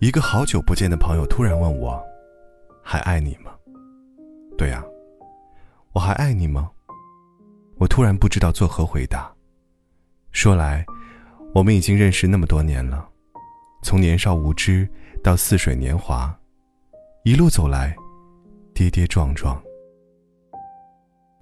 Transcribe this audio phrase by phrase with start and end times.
[0.00, 2.02] 一个好久不见的朋友突然问我
[2.82, 3.52] ：“还爱你吗？”
[4.56, 4.82] 对呀，
[5.92, 6.70] 我还爱你吗？
[7.76, 9.30] 我突然不知道作何回答。
[10.32, 10.86] 说来，
[11.54, 13.06] 我们已经认识那么多年了，
[13.82, 14.88] 从年少无知
[15.22, 16.34] 到似水年华，
[17.24, 17.94] 一路走来，
[18.72, 19.62] 跌跌撞撞。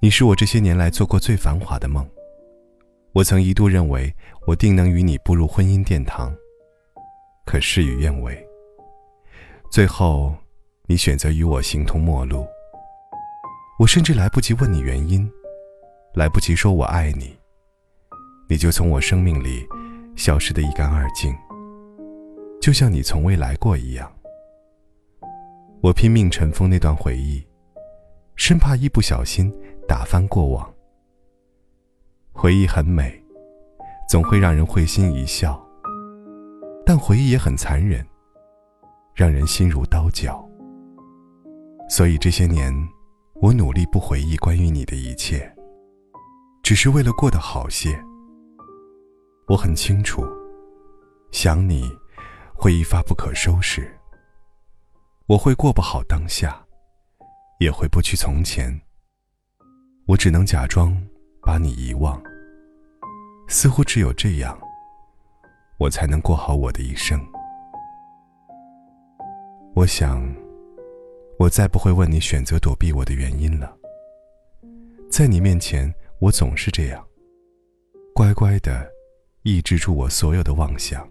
[0.00, 2.08] 你是我这些年来做过最繁华的梦。
[3.12, 4.10] 我曾一度认为
[4.46, 6.34] 我定能与你步入婚姻殿堂，
[7.44, 8.45] 可事与愿违。
[9.70, 10.34] 最后，
[10.86, 12.46] 你选择与我形同陌路。
[13.78, 15.30] 我甚至来不及问你原因，
[16.14, 17.36] 来不及说我爱你，
[18.48, 19.66] 你就从我生命里
[20.16, 21.34] 消失得一干二净，
[22.58, 24.10] 就像你从未来过一样。
[25.82, 27.46] 我拼命尘封那段回忆，
[28.34, 29.52] 生怕一不小心
[29.86, 30.72] 打翻过往。
[32.32, 33.22] 回忆很美，
[34.08, 35.62] 总会让人会心一笑，
[36.86, 38.06] 但回忆也很残忍。
[39.16, 40.46] 让人心如刀绞。
[41.88, 42.70] 所以这些年，
[43.40, 45.50] 我努力不回忆关于你的一切，
[46.62, 47.98] 只是为了过得好些。
[49.48, 50.22] 我很清楚，
[51.32, 51.90] 想你
[52.54, 53.90] 会一发不可收拾。
[55.28, 56.62] 我会过不好当下，
[57.58, 58.78] 也回不去从前。
[60.06, 60.94] 我只能假装
[61.40, 62.22] 把你遗忘，
[63.48, 64.58] 似乎只有这样，
[65.78, 67.18] 我才能过好我的一生。
[69.76, 70.26] 我想，
[71.38, 73.76] 我再不会问你选择躲避我的原因了。
[75.10, 77.06] 在你面前，我总是这样，
[78.14, 78.90] 乖乖的
[79.42, 81.06] 抑制住我所有的妄想，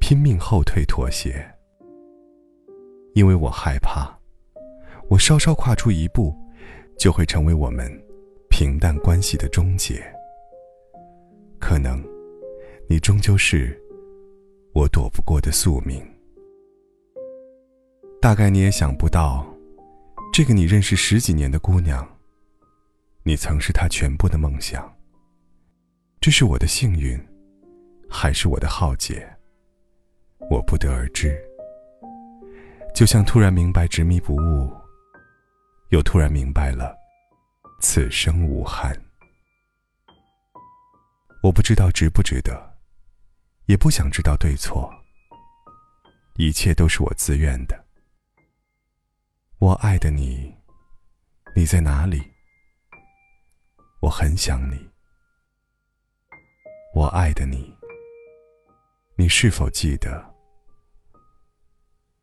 [0.00, 1.48] 拼命后退妥协，
[3.14, 4.18] 因为我害怕，
[5.08, 6.36] 我稍稍跨出一步，
[6.98, 7.88] 就会成为我们
[8.48, 10.02] 平淡关系的终结。
[11.60, 12.04] 可能，
[12.88, 13.80] 你终究是
[14.72, 16.04] 我躲不过的宿命。
[18.30, 19.44] 大概你也想不到，
[20.32, 22.08] 这个你认识十几年的姑娘，
[23.24, 24.88] 你曾是她全部的梦想。
[26.20, 27.20] 这是我的幸运，
[28.08, 29.28] 还是我的浩劫？
[30.48, 31.36] 我不得而知。
[32.94, 34.72] 就像突然明白执迷不悟，
[35.88, 36.96] 又突然明白了
[37.80, 38.96] 此生无憾。
[41.42, 42.78] 我不知道值不值得，
[43.66, 44.88] 也不想知道对错。
[46.36, 47.89] 一切都是我自愿的。
[49.60, 50.54] 我爱的你，
[51.54, 52.18] 你在哪里？
[54.00, 54.88] 我很想你。
[56.94, 57.70] 我爱的你，
[59.16, 60.24] 你是否记得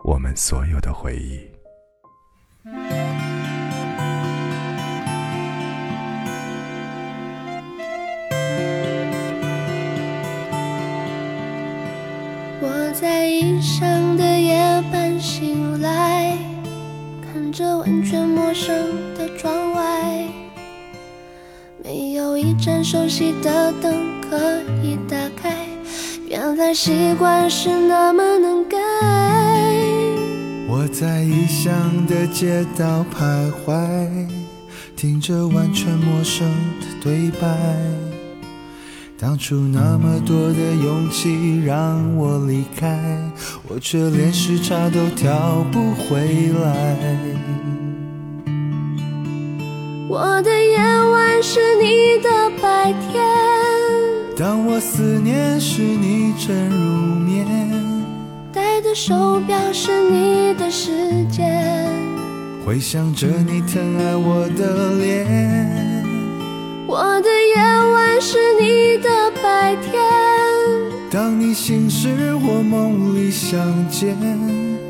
[0.00, 1.50] 我们所有的回忆？
[12.60, 13.88] 我在异乡
[17.52, 18.74] 着完全陌生
[19.14, 20.26] 的窗外，
[21.84, 25.66] 没有一盏熟悉的灯可以打开。
[26.26, 28.78] 原来习惯是那么能改。
[30.66, 34.26] 我在异乡的街道徘徊，
[34.96, 36.48] 听着完全陌生
[36.80, 38.11] 的对白。
[39.22, 42.98] 当初那么多的勇气让我离开，
[43.68, 46.96] 我却连时差都调不回来。
[50.08, 53.24] 我的夜晚是你的白天，
[54.36, 57.46] 当我思念时你正入眠，
[58.52, 60.90] 戴的手表是你的时
[61.30, 61.88] 间，
[62.66, 65.91] 回想着你疼爱我的脸。
[66.86, 67.56] 我的夜
[67.92, 70.02] 晚是你的白天，
[71.10, 74.16] 当你醒时，我梦里相见，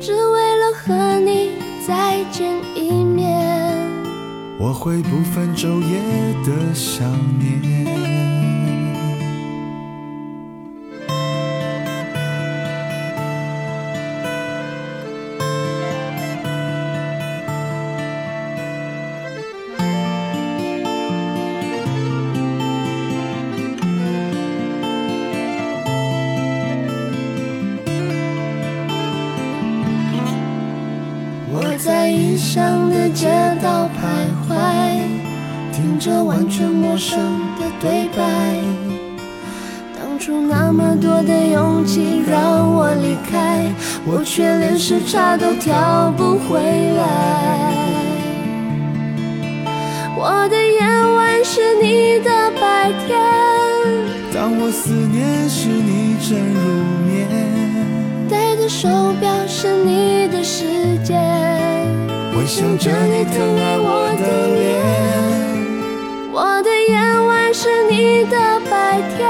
[0.00, 1.52] 只为了和你
[1.86, 3.40] 再见一面，
[4.58, 6.00] 我会不分昼夜
[6.44, 7.06] 的想
[7.38, 8.15] 念。
[32.46, 33.26] 在异乡的街
[33.60, 34.54] 道徘徊，
[35.72, 37.18] 听着完全陌生
[37.58, 38.22] 的对白。
[39.98, 43.66] 当初那么多的勇气让我离开，
[44.06, 46.60] 我却连时差都调不回
[46.96, 47.74] 来。
[50.16, 50.80] 我的夜
[51.16, 53.20] 晚是你的白天，
[54.32, 56.60] 当我思念时你正入
[57.08, 57.26] 眠。
[58.30, 58.88] 戴的手
[59.20, 60.64] 表是你的时
[61.04, 61.20] 间，
[62.46, 64.64] 想着你疼爱我的脸。
[66.32, 66.96] 我的夜
[67.26, 68.36] 晚是你的
[68.70, 69.28] 白天，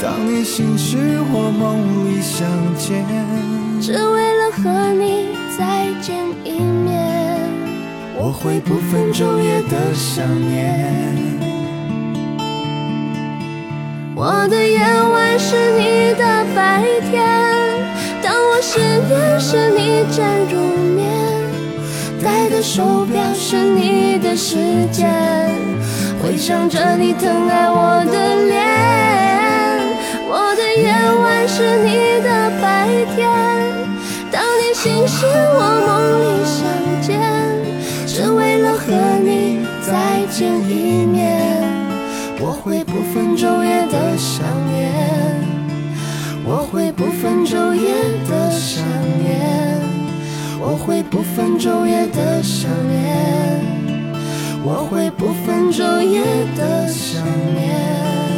[0.00, 0.98] 当你醒时
[1.32, 3.02] 我梦里相见，
[3.80, 5.28] 只为了和你
[5.58, 6.14] 再见
[6.44, 7.00] 一面。
[8.14, 10.84] 我会不分昼夜的想念。
[14.14, 17.24] 我的夜晚是你的白天，
[18.22, 20.91] 当我失眠时你正入，
[22.62, 25.10] 手表是你的时间，
[26.22, 28.62] 回想着你疼爱我的脸。
[30.28, 33.28] 我的夜晚是你的白天，
[34.30, 36.62] 当你醒时我梦里相
[37.02, 37.20] 见，
[38.06, 38.92] 只为了和
[39.24, 41.42] 你再见一面。
[42.38, 44.88] 我会不分昼夜的想念，
[46.44, 47.92] 我会不分昼夜
[48.30, 48.84] 的想
[49.20, 49.82] 念，
[50.64, 53.60] 我会不分昼夜的想念，
[54.62, 56.22] 我会不分昼夜
[56.56, 57.20] 的想
[57.52, 58.31] 念。